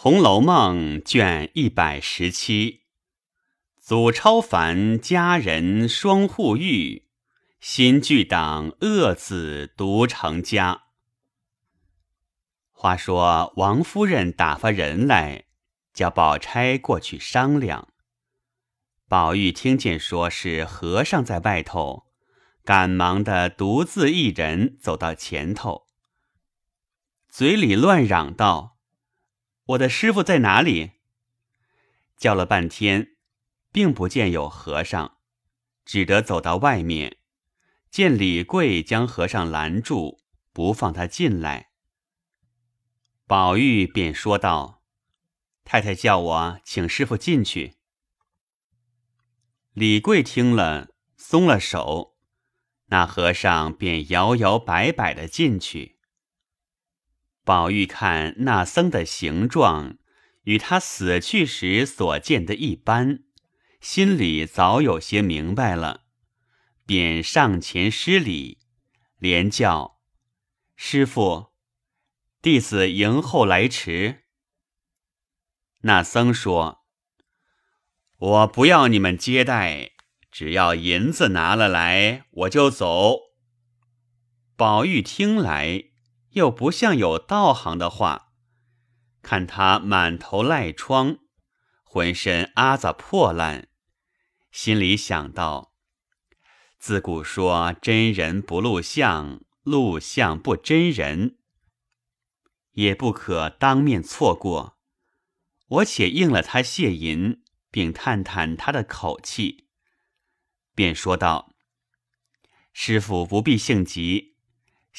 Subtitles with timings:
[0.00, 2.82] 红楼梦》卷一百十七，
[3.80, 7.08] 祖超凡佳人双护玉，
[7.58, 10.82] 新剧党恶子独成家。
[12.70, 15.46] 话说王夫人打发人来，
[15.92, 17.88] 叫宝钗过去商量。
[19.08, 22.06] 宝玉听见说是和尚在外头，
[22.62, 25.88] 赶忙的独自一人走到前头，
[27.28, 28.77] 嘴里乱嚷道。
[29.68, 30.92] 我的师傅在哪里？
[32.16, 33.16] 叫了半天，
[33.70, 35.18] 并不见有和尚，
[35.84, 37.18] 只得走到外面，
[37.90, 40.22] 见李贵将和尚拦住，
[40.54, 41.68] 不放他进来。
[43.26, 44.82] 宝玉便说道
[45.64, 47.74] ：“太太叫我请师傅进去。”
[49.74, 52.16] 李贵听了，松了手，
[52.86, 55.97] 那和尚便摇摇摆摆的进去。
[57.48, 59.96] 宝玉看那僧的形状，
[60.42, 63.20] 与他死去时所见的一般，
[63.80, 66.02] 心里早有些明白了，
[66.84, 68.58] 便上前施礼，
[69.16, 69.98] 连叫
[70.76, 71.46] ：“师傅，
[72.42, 74.24] 弟子迎后来迟。”
[75.84, 76.84] 那僧说
[78.18, 79.92] ：“我不要你们接待，
[80.30, 83.16] 只要银子拿了来，我就走。”
[84.54, 85.87] 宝玉听来。
[86.30, 88.32] 又不像有道行的话，
[89.22, 91.18] 看他满头赖疮，
[91.82, 93.68] 浑身阿杂破烂，
[94.50, 95.74] 心里想到：
[96.78, 101.38] 自古说真人不露相，露相不真人，
[102.72, 104.78] 也不可当面错过。
[105.68, 109.68] 我且应了他谢银，并探探他的口气，
[110.74, 111.52] 便说道
[112.72, 114.36] ：“师傅不必性急。”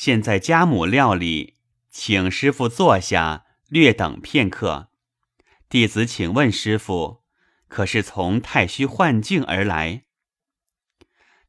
[0.01, 1.55] 现在家母料理，
[1.89, 4.91] 请师傅坐下，略等片刻。
[5.67, 7.25] 弟子请问师傅，
[7.67, 10.05] 可是从太虚幻境而来？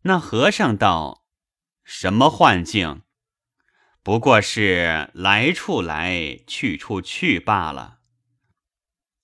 [0.02, 1.24] 那和尚道
[1.84, 3.02] ：“什么幻境？
[4.02, 8.00] 不过是来处来，去处去罢了。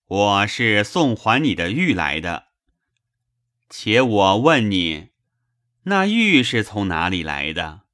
[0.07, 2.51] 我是送还你的玉来的。
[3.69, 5.09] 且我问你，
[5.83, 7.86] 那玉是从哪里来的？”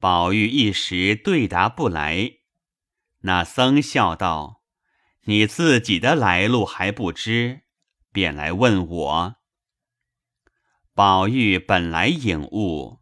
[0.00, 2.38] 宝玉一时对答不来，
[3.20, 4.62] 那僧笑道
[5.28, 7.64] ：“你自己的来路还不知，
[8.10, 9.36] 便来问我。”
[10.96, 13.00] 宝玉本来颖悟，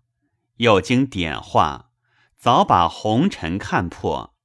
[0.57, 1.93] 又经点化，
[2.37, 4.37] 早把红尘看破，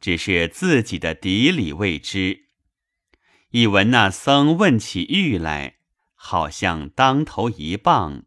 [0.00, 2.46] 只是自己的底里未知。
[3.50, 5.76] 一闻那僧问起玉来，
[6.14, 8.24] 好像当头一棒，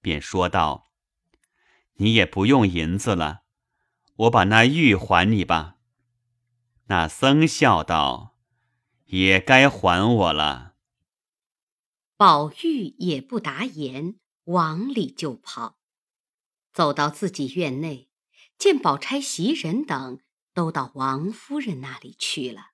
[0.00, 0.90] 便说道。
[1.94, 3.42] 你也不用银子了，
[4.16, 5.76] 我把那玉还你吧。
[6.86, 8.36] 那僧笑道
[9.06, 10.74] ：“也该还我了。”
[12.18, 15.78] 宝玉也不答言，往里就跑。
[16.72, 18.10] 走到自己院内，
[18.58, 20.18] 见宝钗、袭人等
[20.52, 22.72] 都到王夫人那里去了，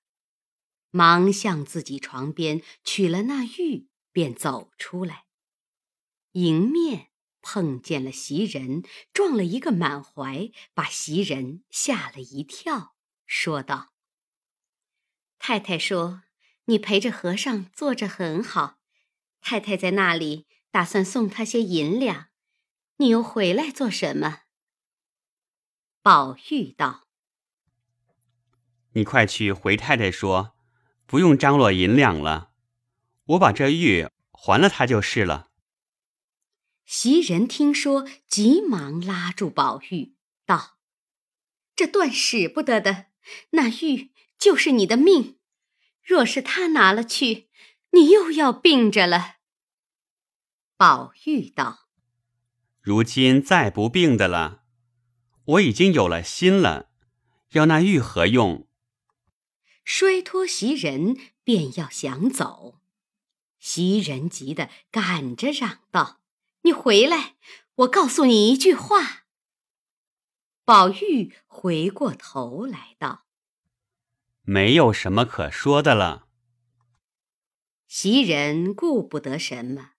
[0.89, 5.25] 忙向自己床边取了那玉，便走出来，
[6.31, 7.10] 迎面。
[7.41, 13.91] 碰见了袭人，撞了一个满怀，把袭人吓了一跳，说道
[15.39, 16.23] ：“太太说
[16.65, 18.79] 你陪着和尚坐着很好，
[19.41, 22.27] 太太在那里打算送他些银两，
[22.97, 24.43] 你又回来做什么？”
[26.03, 27.07] 宝玉道
[28.93, 30.55] ：“你快去回太太说，
[31.05, 32.53] 不用张罗银两了，
[33.25, 35.49] 我把这玉还了他就是了。”
[36.91, 40.13] 袭人听说，急忙拉住宝玉，
[40.45, 40.77] 道
[41.73, 43.05] ：“这断使不得的，
[43.51, 45.37] 那玉就是你的命，
[46.03, 47.47] 若是他拿了去，
[47.91, 49.37] 你又要病着了。”
[50.75, 51.87] 宝玉道
[52.83, 54.65] ：“如今再不病的了，
[55.45, 56.89] 我已经有了心了，
[57.51, 58.67] 要那玉何用？”
[59.85, 61.15] 摔脱袭人，
[61.45, 62.81] 便要想走，
[63.59, 66.17] 袭人急得赶着嚷道。
[66.63, 67.35] 你回来，
[67.75, 69.25] 我告诉你一句话。
[70.63, 73.25] 宝玉回过头来道
[74.43, 76.27] ：“没有什么可说的了。”
[77.89, 79.93] 袭人顾不得什么，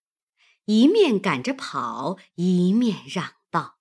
[0.66, 3.78] 一面赶着跑，一面嚷道：“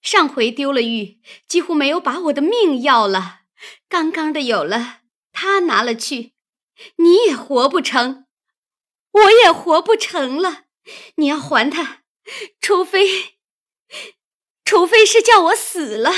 [0.00, 3.44] 上回丢了玉，几乎没有把我的命要了；
[3.88, 5.02] 刚刚的有了，
[5.32, 6.32] 他拿了去，
[6.96, 8.26] 你也活不成，
[9.10, 10.64] 我也活不成了。”
[11.16, 12.02] 你要还他，
[12.60, 13.38] 除非，
[14.64, 16.10] 除非是叫我死了。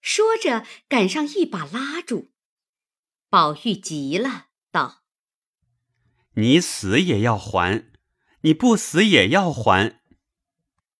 [0.00, 2.30] 说着，赶上一把拉住，
[3.28, 5.02] 宝玉急了，道
[6.36, 7.90] ：“你死也要还，
[8.42, 10.00] 你不死也要还。”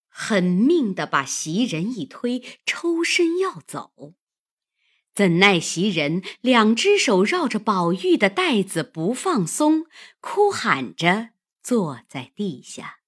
[0.08, 4.14] 狠命的把袭人一推，抽身要走。
[5.14, 9.86] 怎奈袭人两只手绕着宝玉的带子不放松，
[10.20, 11.30] 哭喊着
[11.62, 13.00] 坐在地下。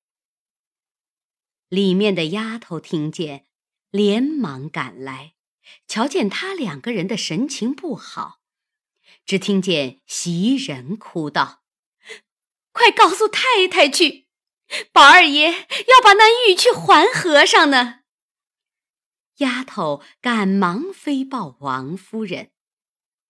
[1.69, 3.47] 里面的丫头听见，
[3.91, 5.35] 连忙赶来，
[5.87, 8.41] 瞧见他两个人的神情不好，
[9.25, 11.63] 只听见袭人哭道
[12.73, 14.27] ：“快告诉太太去，
[14.93, 18.01] 宝二爷要把那玉去还和尚呢。”
[19.39, 22.53] 丫头赶忙飞报王夫人，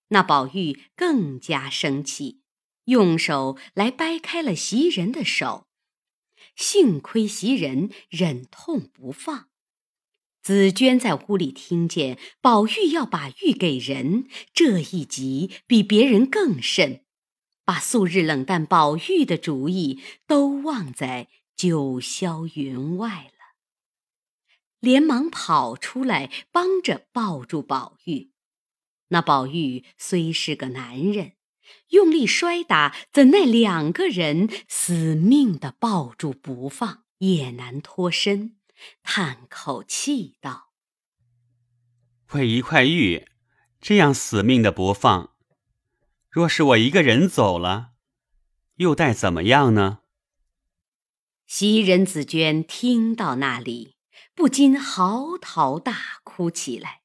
[0.08, 2.41] 那宝玉更加生气，
[2.86, 5.66] 用手来掰开了袭人的手。
[6.56, 9.48] 幸亏袭人忍痛不放。
[10.42, 17.04] 紫娟在屋里听见宝玉要把玉给人，这一急比别人更甚，
[17.64, 23.54] 把素日冷淡宝玉的主意都忘在九霄云外了。
[24.80, 28.32] 连忙跑出来，帮着抱住宝玉。
[29.08, 31.34] 那宝玉虽是个男人，
[31.88, 38.56] 用力摔打，怎奈两个人死命的抱住不放，也难脱身。
[39.02, 40.72] 叹口气道
[42.32, 43.26] ：“为一块玉，
[43.80, 45.34] 这样死命的不放，
[46.28, 47.92] 若是我一个人走了，
[48.76, 50.00] 又待怎么样呢？”
[51.46, 53.96] 袭人、紫娟听到那里。
[54.34, 57.02] 不禁嚎啕大哭起来。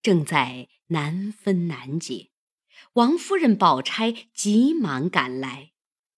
[0.00, 2.30] 正在难分难解，
[2.94, 5.72] 王夫人、宝钗急忙赶来，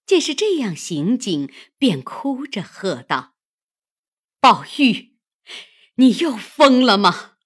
[0.04, 3.34] 见是这样行径，便哭着喝道
[4.40, 5.16] ：“宝玉，
[5.94, 7.36] 你又疯了吗？”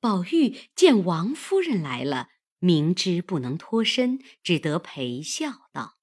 [0.00, 2.28] 宝玉见王夫人来了，
[2.60, 5.98] 明知不能脱身，只得陪笑道：“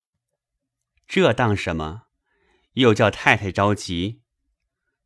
[1.07, 2.03] 这当什么？
[2.73, 4.21] 又叫太太着急。”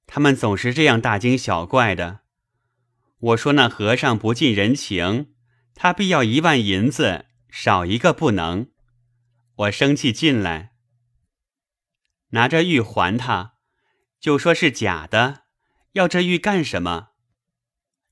[0.05, 2.21] 他们总是这样大惊小怪的。
[3.19, 5.33] 我说那和尚不近人情，
[5.81, 8.69] 他必要一万银子，少一个不能。
[9.55, 10.73] 我生气进来，
[12.31, 13.53] 拿着玉还他，
[14.19, 15.45] 就说是假的。
[15.93, 17.11] 要这玉干什么？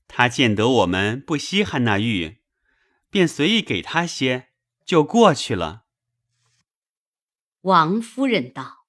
[0.06, 2.40] 他见得我们不稀罕那玉，
[3.10, 4.48] 便随意给他些，
[4.86, 5.84] 就过去了。
[7.60, 8.86] 王夫人道：“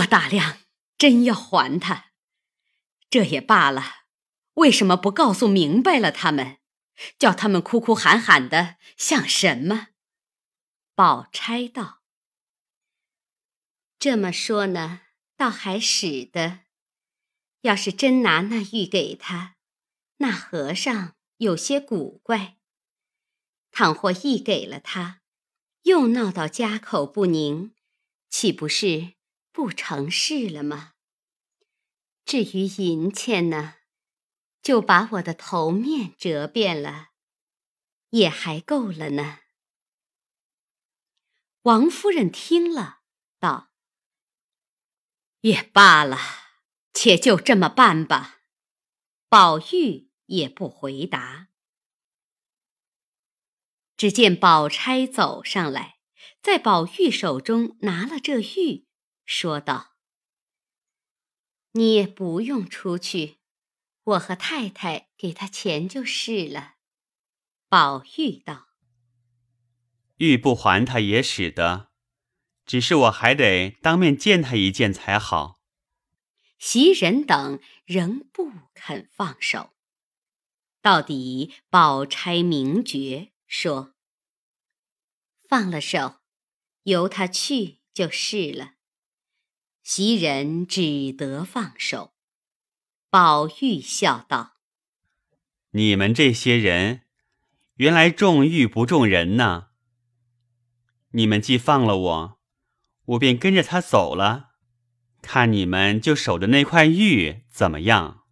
[0.00, 0.60] 我打量。”
[0.96, 2.12] 真要还他，
[3.10, 3.82] 这也罢了。
[4.54, 6.58] 为什么不告诉明白了他们，
[7.18, 9.88] 叫他们哭哭喊喊的，像什么？
[10.94, 12.02] 宝钗道
[13.98, 15.00] ：“这么说呢，
[15.36, 16.60] 倒还使得。
[17.62, 19.56] 要是真拿那玉给他，
[20.18, 22.58] 那和尚有些古怪。
[23.70, 25.22] 倘或一给了他，
[25.82, 27.74] 又闹到家口不宁，
[28.28, 29.14] 岂不是
[29.50, 30.92] 不成事了吗？”
[32.24, 33.76] 至于银钱呢，
[34.62, 37.08] 就把我的头面折遍了，
[38.10, 39.40] 也还够了呢。
[41.62, 43.00] 王夫人听了，
[43.38, 43.72] 道
[45.42, 46.16] ：“也罢了，
[46.94, 48.40] 且就这么办吧。”
[49.28, 51.48] 宝玉也不回答。
[53.96, 55.98] 只见宝钗走上来，
[56.40, 58.86] 在宝玉手中拿了这玉，
[59.24, 59.96] 说道。
[61.72, 63.38] 你也不用出去，
[64.04, 66.74] 我和太太给他钱就是了。
[67.68, 68.68] 宝玉道
[70.18, 71.90] ：“玉不还他也使得，
[72.66, 75.60] 只是我还得当面见他一见才好。”
[76.58, 79.70] 袭人等仍不肯放手，
[80.80, 83.94] 到底宝钗明觉说
[85.48, 86.20] ：“放了手，
[86.84, 88.74] 由他去就是了。”
[89.82, 92.14] 袭人只得放手。
[93.12, 94.54] 宝玉笑道
[95.72, 97.02] ：“你们这些人，
[97.74, 99.68] 原来重玉不重人呐。
[101.10, 102.38] 你们既放了我，
[103.04, 104.52] 我便跟着他走了。
[105.20, 108.24] 看你们就守着那块玉怎么样？”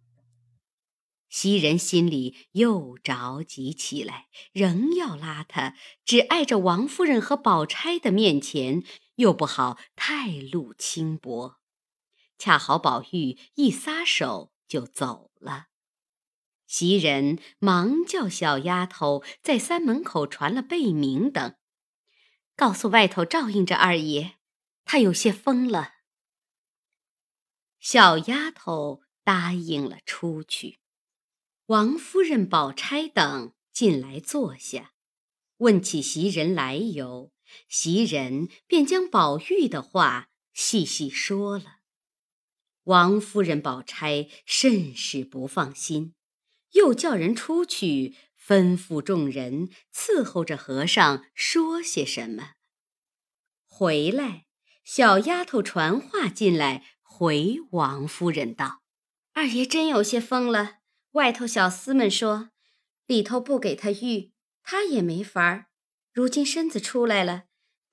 [1.29, 8.83] 袭人心里又着急起来，仍要拉他，只碍着王夫人和宝钗的面前。
[9.17, 11.59] 又不好太露轻薄，
[12.39, 15.67] 恰好宝玉一撒手就走了。
[16.65, 21.57] 袭人忙叫小丫头在三门口传了贝名等，
[22.55, 24.35] 告诉外头照应着二爷，
[24.85, 25.95] 他有些疯了。
[27.81, 30.79] 小丫头答应了出去，
[31.65, 33.53] 王夫人、宝钗等。
[33.73, 34.93] 进来坐下，
[35.57, 37.31] 问起袭人来由，
[37.69, 41.80] 袭人便将宝玉的话细细说了。
[42.85, 46.15] 王夫人、宝钗甚是不放心，
[46.71, 52.53] 又叫人出去吩咐众人伺候着和尚说些什么。
[53.65, 54.45] 回来，
[54.83, 58.81] 小丫头传话进来，回王夫人道
[59.33, 60.79] ：“二爷真有些疯了。
[61.11, 62.49] 外头小厮们说，
[63.05, 64.31] 里头不给他玉，
[64.63, 65.67] 他也没法儿。
[66.11, 67.43] 如今身子出来了，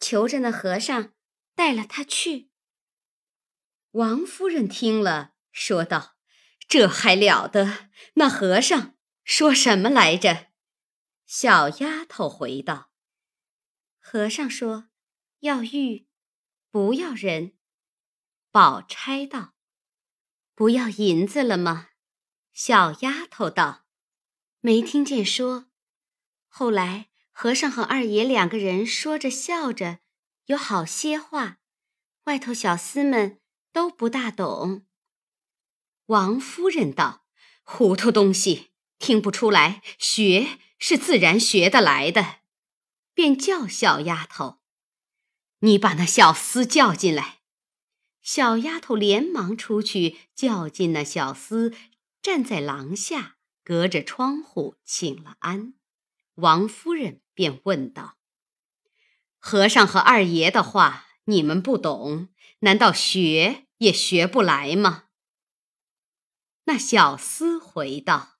[0.00, 1.12] 求着那和尚
[1.54, 2.47] 带了他去。”
[3.92, 6.16] 王夫人听了，说道
[6.68, 7.88] ：“这还了得！
[8.14, 10.48] 那和尚说什么来着？”
[11.26, 12.90] 小丫头回道
[13.98, 14.88] ：“和尚说。”
[15.42, 16.08] 要玉，
[16.72, 17.52] 不要人。
[18.50, 19.54] 宝钗道
[20.52, 21.90] ：“不要银子了吗？”
[22.52, 23.86] 小丫头道
[24.58, 25.66] ：“没听见说。”
[26.48, 30.00] 后来和尚和二爷两个人说着笑着，
[30.46, 31.58] 有好些话，
[32.24, 33.40] 外头小厮们
[33.78, 34.84] 都不大懂。
[36.06, 37.24] 王夫人道
[37.62, 42.38] ：“糊涂东西，听不出来，学是自然学得来的。”
[43.14, 44.58] 便叫小丫头。
[45.60, 47.38] 你把那小厮叫进来。
[48.20, 51.72] 小丫头连忙出去叫进那小厮，
[52.20, 55.74] 站在廊下，隔着窗户请了安。
[56.34, 58.16] 王夫人便问道
[59.38, 62.30] ：“和尚和二爷的话，你们不懂，
[62.60, 65.04] 难道学也学不来吗？”
[66.64, 68.36] 那小厮回道：“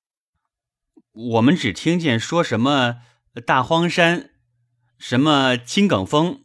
[1.13, 3.03] 我们只听见说什么
[3.47, 4.35] 大荒山，
[4.99, 6.45] 什么青埂峰。”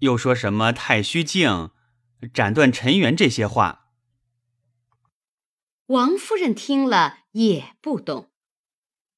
[0.00, 1.70] 又说什么太虚境，
[2.34, 3.92] 斩断尘缘这些话。
[5.86, 8.30] 王夫人听了也不懂，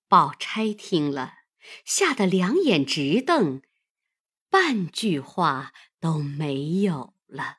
[0.06, 1.32] 宝钗听了
[1.84, 3.62] 吓得两眼直瞪，
[4.50, 7.58] 半句话都没有了。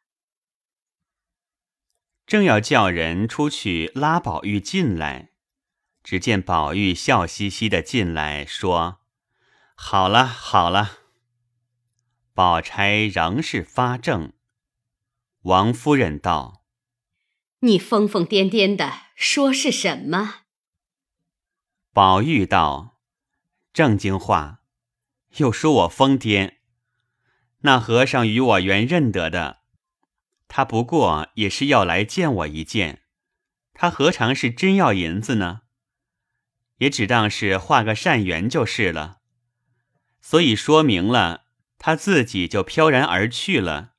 [2.30, 5.32] 正要叫人出去拉宝玉进来，
[6.04, 9.00] 只见宝玉笑嘻嘻的进来，说
[9.74, 11.00] ：“好了，好了。”
[12.36, 14.34] 宝钗仍是发怔。
[15.42, 16.64] 王夫人道
[17.62, 20.42] ：“你疯疯癫癫的说是什么？”
[21.92, 23.00] 宝玉道
[23.74, 24.60] ：“正经话，
[25.38, 26.58] 又说我疯癫。
[27.62, 29.59] 那和尚与我原认得的，
[30.50, 33.03] 他不过也是要来见我一见，
[33.74, 35.62] 他何尝是真要银子呢？
[36.79, 39.20] 也只当是画个善缘就是了。
[40.20, 41.46] 所以说明了。”
[41.82, 43.94] 他自己就飘然而去了，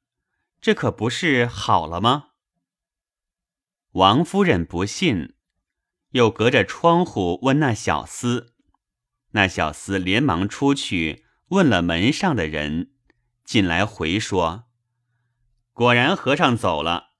[0.61, 2.33] 这可不是好了吗？
[3.93, 5.33] 王夫人不信，
[6.11, 8.49] 又隔着窗户问那小厮，
[9.31, 12.91] 那小厮连忙出去问了门上的人，
[13.45, 14.70] 进来回说：
[15.81, 17.13] 果然和尚走了，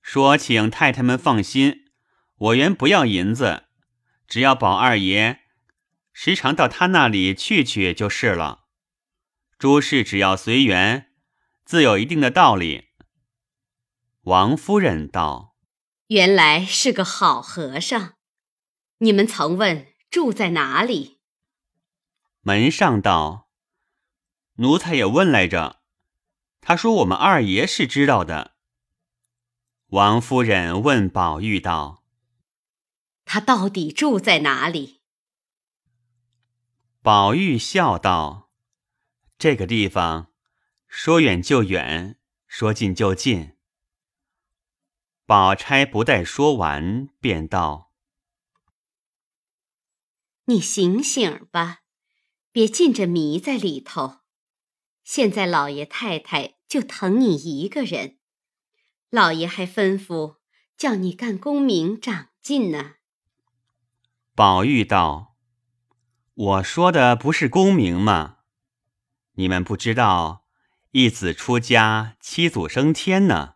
[0.00, 1.90] 说请太太们放心，
[2.36, 3.64] 我原不要银子，
[4.26, 5.40] 只要宝二爷
[6.14, 8.64] 时常到他那里去去就是了。
[9.58, 11.12] 诸事只要随缘，
[11.66, 12.88] 自有一定的道理。
[14.22, 15.54] 王夫人道
[16.08, 18.14] ：“原来是个好和尚。
[19.00, 21.20] 你们曾问住在哪里？”
[22.40, 23.50] 门上道
[24.56, 25.79] ：“奴才也问来着，
[26.60, 28.56] 他说我们二爷是知道的。”
[29.88, 32.04] 王夫人问宝玉道
[33.24, 35.00] ：“他到底住在哪里？”
[37.02, 38.50] 宝玉笑道。
[39.38, 40.30] 这个地方，
[40.86, 43.56] 说远就远，说近就近。
[45.24, 47.92] 宝钗不待说完，便道
[50.44, 51.80] ：“你醒醒吧，
[52.52, 54.19] 别浸着迷在里头。
[55.04, 58.18] 现在老爷太太就疼你一个人，
[59.10, 60.36] 老爷还吩咐
[60.76, 62.94] 叫你干功名长进呢。”
[64.34, 65.36] 宝玉道
[66.34, 68.38] ：“我说的不是功名吗？”
[69.34, 70.44] 你们不知道，
[70.90, 73.54] 一子出家，七祖升天呢。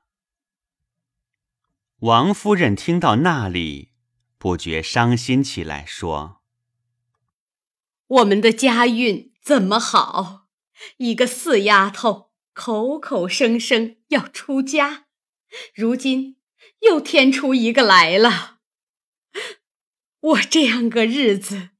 [1.99, 3.93] 王夫人听到那里，
[4.39, 6.43] 不觉伤心起来，说
[8.07, 10.44] ：“我们的家运怎么好？
[10.99, 15.07] 一个四丫头口口声声要出家，
[15.75, 16.38] 如今
[16.81, 18.59] 又添出一个来了。
[20.21, 21.71] 我这样个日子，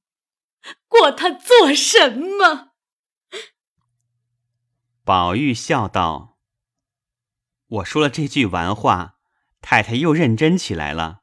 [0.89, 2.73] 过它做什么？”
[5.05, 6.39] 宝玉笑道
[7.67, 9.19] ：“我说了这句玩话，
[9.61, 11.23] 太太又认真起来了。”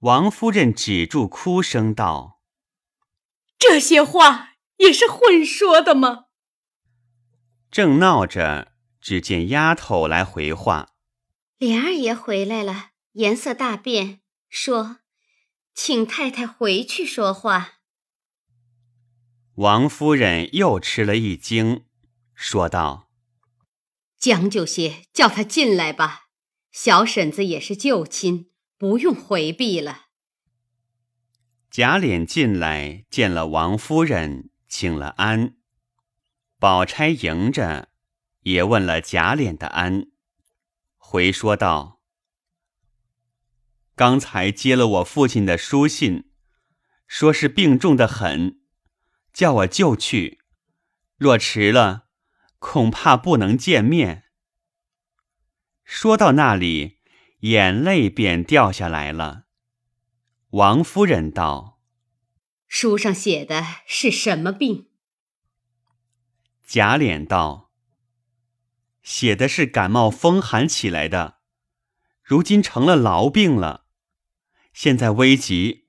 [0.00, 2.42] 王夫人止住哭声道
[3.58, 6.25] ：“这些话也是混说的吗？
[7.76, 10.94] 正闹着，只见丫头来回话
[11.60, 15.00] ：“莲二爷回来了，颜色大变，说，
[15.74, 17.80] 请太太回去说话。”
[19.56, 21.84] 王夫人又吃了一惊，
[22.34, 23.10] 说道
[24.18, 26.28] ：“将就些，叫他进来吧。
[26.72, 30.06] 小婶子也是旧亲，不用回避了。”
[31.70, 35.56] 贾琏进来见了王夫人，请了安。
[36.58, 37.90] 宝钗迎着，
[38.40, 40.06] 也问了贾琏的安，
[40.96, 42.00] 回说道
[43.94, 46.30] ：“刚才接了我父亲的书信，
[47.06, 48.60] 说是病重的很。”
[49.34, 50.40] 叫我就去，
[51.18, 52.06] 若迟了，
[52.58, 54.24] 恐怕不能见面。
[55.84, 57.00] 说到那里，
[57.40, 59.44] 眼泪便掉下来了。
[60.52, 61.82] 王夫人道
[62.66, 64.88] ：“书上写的是什么病？”
[66.76, 67.72] 贾琏道
[69.02, 71.38] ：“写的是感冒风寒起来的，
[72.22, 73.86] 如今成了痨病了。
[74.74, 75.86] 现在危急，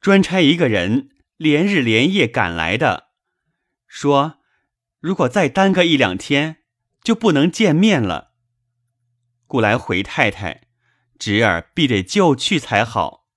[0.00, 3.08] 专差一个人。”连日连夜赶来的，
[3.86, 4.38] 说
[5.00, 6.62] ：“如果再耽搁一两天，
[7.02, 8.32] 就不能见面了。
[9.46, 10.68] 故来回太太，
[11.18, 13.28] 侄儿必得就去才好。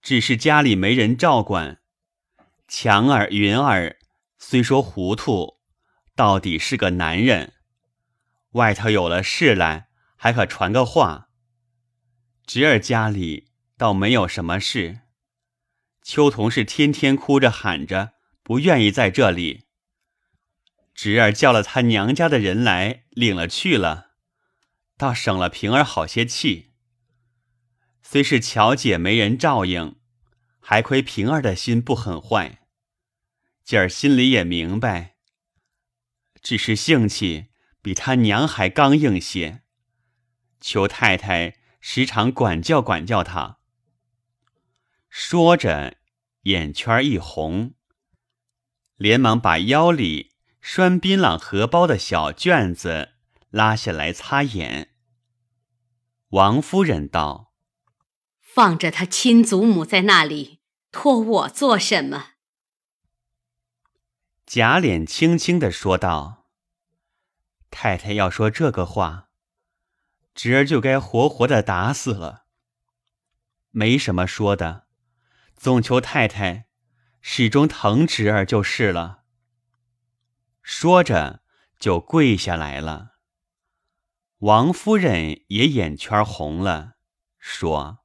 [0.00, 1.82] 只是家里没人照管，
[2.68, 3.97] 强儿、云儿
[4.38, 5.58] 虽说糊涂，
[6.14, 7.54] 到底是个男人。
[8.52, 11.28] 外头有了事来，还可传个话。
[12.46, 15.00] 侄儿家里倒没有什么事。”
[16.02, 19.66] 秋桐是天天哭着喊着，不愿意在这里。
[20.94, 24.12] 侄儿叫了他娘家的人来领了去了，
[24.96, 26.72] 倒省了平儿好些气。
[28.02, 29.96] 虽是巧姐没人照应，
[30.60, 32.57] 还亏平儿的心不很坏。
[33.68, 35.16] 今儿心里也明白，
[36.40, 37.48] 只是性气
[37.82, 39.60] 比他娘还刚硬些，
[40.58, 43.58] 求太太时常管教管教他。
[45.10, 45.98] 说着。
[46.44, 47.74] 眼圈一红，
[48.96, 53.10] 连忙把腰里拴槟榔荷包的小卷子
[53.50, 54.94] 拉下来擦眼。
[56.30, 57.52] 王夫人道
[58.40, 62.36] ：“放着他亲祖母在那里，托我做什么？”
[64.50, 66.46] 贾琏轻轻的说道
[67.70, 69.28] ：“太太要说这个话，
[70.34, 72.46] 侄儿就该活活的打死了。
[73.68, 74.86] 没什么说的。”
[75.54, 76.68] 总求太太
[77.20, 79.24] 始终疼侄儿就是了。
[80.62, 81.42] 说着
[81.78, 83.16] 就跪下来了。
[84.38, 86.94] 王夫人也眼圈红了，
[87.38, 88.04] 说：“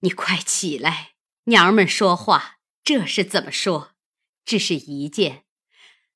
[0.00, 1.12] 你快起来，
[1.44, 3.91] 娘们说话，这是怎么说？
[4.44, 5.44] 只是一件，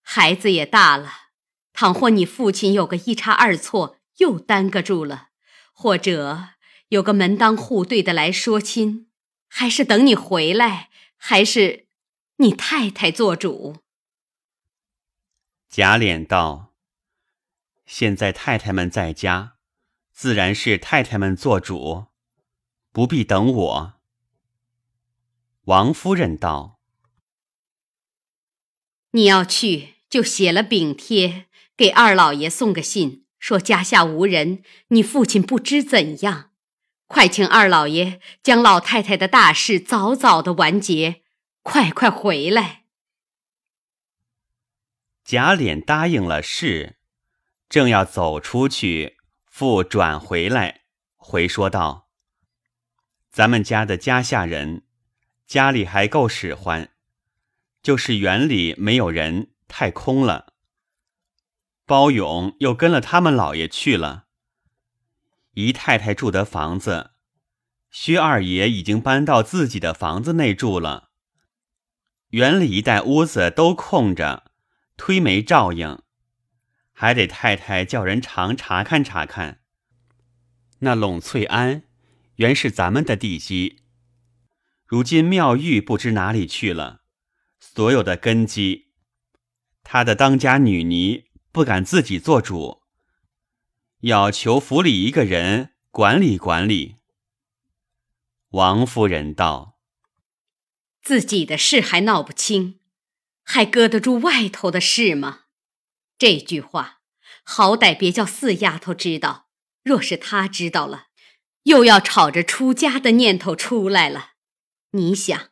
[0.03, 1.11] 孩子也大了，
[1.73, 5.29] 倘或你父亲有个一差二错，又耽搁住了，
[5.73, 6.49] 或者……”
[6.91, 9.09] 有个门当户对的来说亲，
[9.49, 11.89] 还是等你回来，还是
[12.37, 13.79] 你太太做主？
[15.69, 16.77] 贾琏道
[17.87, 19.57] ：“现在太太们在家，
[20.13, 22.07] 自然是太太们做主，
[22.93, 23.95] 不必等我。”
[25.67, 26.76] 王夫人道
[29.17, 36.51] ：“你要去，就写了禀帖，给二老爷送个信，说家下无人，你父亲不知怎样。”
[37.09, 41.23] 快请二老爷将老太太的大事早早的完结，
[41.63, 42.83] 快快回来。
[45.25, 46.99] 贾琏答应了事，
[47.71, 50.83] 正要走出去，复转回来，
[51.17, 52.11] 回说道
[53.33, 54.83] ：“咱们家的家下人，
[55.47, 56.91] 家里还够使唤，
[57.87, 60.55] 就是园里没有人，太空了。
[61.85, 64.27] 包勇又跟了他们老爷去了。”
[65.55, 67.13] 姨太太住的房子，
[67.93, 71.11] 薛二爷已经搬到自己的房子内住了。
[72.31, 74.51] 园里一带屋子都空着，
[74.97, 76.01] 推没照应，
[76.93, 79.61] 还得太太叫人常查看查看。
[80.81, 81.85] 那陇翠庵
[82.35, 83.83] 原是咱们的地基，
[84.85, 87.03] 如今妙玉不知哪里去了，
[87.77, 88.87] 所有的根基，
[89.83, 92.81] 他的当家女尼不敢自己做主。
[94.01, 96.97] 要求府里一个人管理管理。
[98.53, 99.79] 王夫人道
[101.05, 102.81] ：“自己的事还闹不清，
[103.43, 105.41] 还搁得住外头的事吗？
[106.17, 107.01] 这句话，
[107.45, 109.51] 好歹别叫四丫头知道。
[109.83, 111.09] 若是她知道了，
[111.65, 114.31] 又要吵着出家的念头出来了。
[114.93, 115.51] 你想，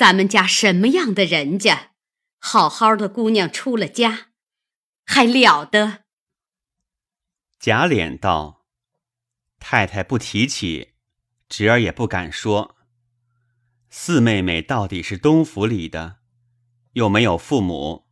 [0.00, 1.90] 咱们家什么样的人家？
[2.38, 4.28] 好好的姑娘出了家，
[5.04, 6.04] 还了得？
[7.58, 8.64] 贾琏道
[9.60, 10.94] ：“太太不提起，
[11.50, 12.78] 侄儿也不敢说。
[13.90, 16.20] 四妹妹到底是东府里的，
[16.92, 18.06] 又没有父母，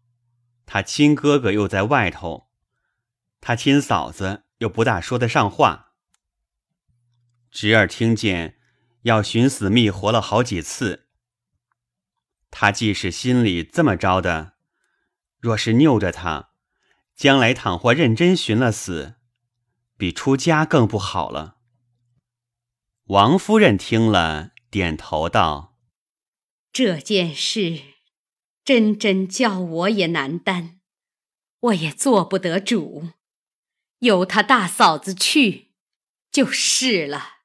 [0.67, 2.51] 她亲哥哥又在外头，
[3.41, 5.95] 她亲嫂子又不大说得上话。
[7.51, 8.59] 侄儿听见
[9.05, 11.08] 要寻死觅活了好几次，
[12.51, 14.55] 他既是心里这么着的，
[15.39, 16.51] 若是拗着他，
[17.15, 19.17] 将来倘或认真寻了死。”
[19.99, 21.57] 比出家更不好了。
[23.07, 25.77] 王夫人听了，点头道
[26.73, 27.81] ：“这件事，
[28.65, 30.79] 真真叫我也难担，
[31.59, 33.09] 我也做不得主，
[33.99, 35.73] 由他大嫂子去，
[36.31, 37.38] 就是了。”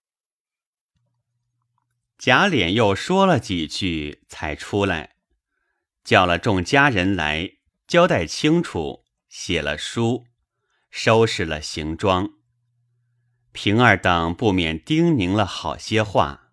[2.25, 5.17] 贾琏又说了几句，才出来，
[6.05, 10.27] 叫了众家人来，交代清楚，写了书，
[10.89, 12.29] 收拾了行装。
[13.51, 16.51] 平儿等不免叮咛了好些话，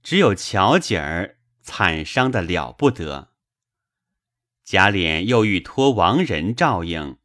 [0.00, 3.32] 只有巧姐儿惨伤的了不得。
[4.62, 7.18] 贾琏又欲托王仁照应，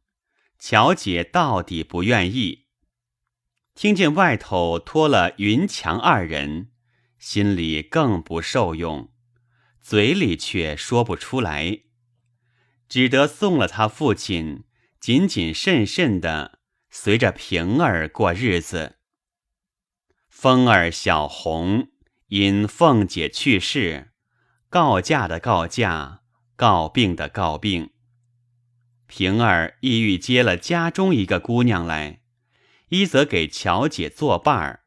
[0.58, 2.66] 巧姐到底不愿意。
[3.76, 6.72] 听见外头托了云强二人，
[7.18, 9.12] 心里更不受用，
[9.80, 11.80] 嘴里却说不出来，
[12.88, 14.64] 只得送了他父亲，
[15.00, 16.58] 谨谨慎慎的。
[16.90, 18.96] 随着平儿过日子，
[20.30, 21.90] 风儿、小红
[22.28, 24.12] 因凤姐去世，
[24.70, 26.22] 告假的告假，
[26.56, 27.90] 告病的告病。
[29.06, 32.22] 平儿意欲接了家中一个姑娘来，
[32.88, 34.84] 一则给巧姐作伴儿，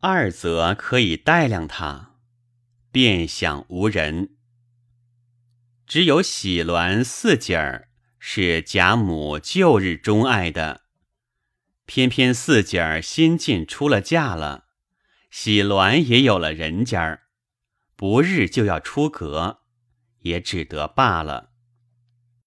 [0.00, 2.14] 二则可以带量他，
[2.92, 4.36] 便想无人。
[5.88, 7.88] 只有喜鸾四姐儿
[8.20, 10.82] 是贾母旧日钟爱的。
[11.84, 14.66] 偏偏四姐儿新近出了嫁了，
[15.32, 17.22] 喜鸾也有了人家儿，
[17.96, 19.62] 不日就要出阁，
[20.20, 21.47] 也只得罢了。